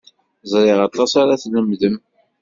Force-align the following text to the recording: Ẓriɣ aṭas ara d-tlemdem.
Ẓriɣ 0.51 0.79
aṭas 0.87 1.11
ara 1.21 1.35
d-tlemdem. 1.39 1.95